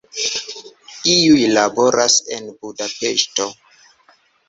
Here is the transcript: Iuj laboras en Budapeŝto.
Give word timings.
Iuj 1.17 1.45
laboras 1.59 2.19
en 2.39 2.51
Budapeŝto. 2.59 3.51